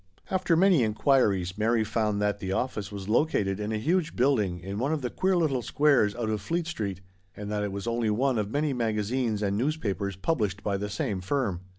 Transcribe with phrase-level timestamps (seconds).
[0.31, 2.91] After many inquiries, Mary found that the IN GRUB STREET.
[2.91, 3.15] 139 office was
[3.47, 6.65] located in a huge building in one of the queer little squares out of Fleet
[6.65, 7.01] Street,
[7.37, 11.21] and that it was only one of many magazines and newspapers published by the same
[11.21, 11.61] firm.